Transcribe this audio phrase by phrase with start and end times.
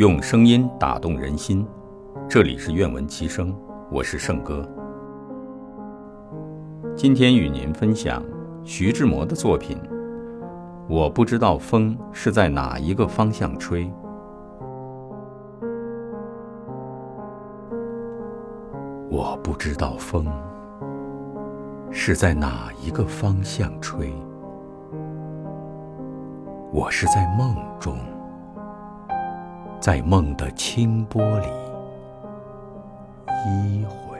[0.00, 1.62] 用声音打动人心，
[2.26, 3.54] 这里是愿闻其声，
[3.92, 4.66] 我是圣哥。
[6.96, 8.24] 今天与您分享
[8.64, 9.76] 徐志摩的作品。
[10.88, 13.92] 我不知道风是在哪一个方向吹。
[19.10, 20.26] 我不知道风
[21.90, 24.10] 是在哪一个方向吹。
[26.72, 27.98] 我是在梦中，
[29.80, 31.46] 在梦的清波里
[33.46, 34.18] 依回。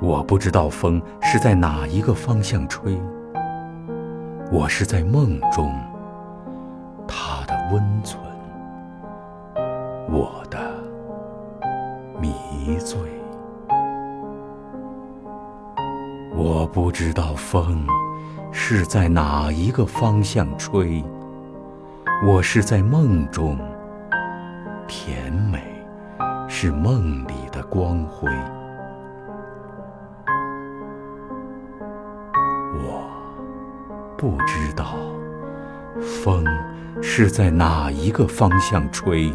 [0.00, 2.98] 我不知道风是在哪一个方向吹。
[4.50, 5.70] 我是在梦中，
[7.06, 8.18] 它的温存，
[10.10, 10.58] 我的
[12.18, 12.98] 迷醉。
[16.34, 17.86] 我不知道风。
[18.56, 21.04] 是在哪一个方向吹？
[22.22, 23.58] 我是在梦中，
[24.86, 25.60] 甜美
[26.48, 28.30] 是梦里的光辉。
[32.78, 33.02] 我
[34.16, 34.96] 不知道
[36.00, 36.44] 风
[37.02, 39.30] 是在哪一个方向吹。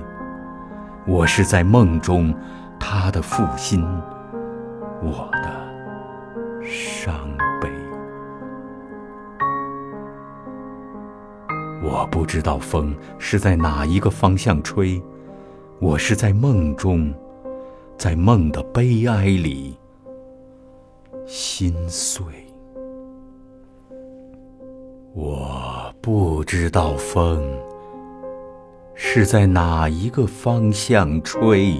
[1.05, 2.33] 我是在梦中，
[2.79, 3.85] 他的负心，
[5.01, 7.13] 我的伤
[11.81, 15.01] 我不知道风是在哪一个方向吹，
[15.79, 17.13] 我是在梦中，
[17.97, 19.77] 在梦的悲哀里
[21.25, 22.23] 心碎。
[25.13, 27.41] 我不知道风
[28.93, 31.75] 是在哪一个方向吹，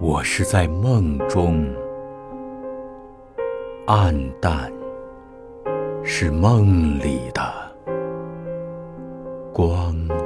[0.00, 1.64] 我是在梦中
[3.86, 4.81] 暗淡。
[6.22, 7.42] 是梦里的
[9.52, 10.21] 光。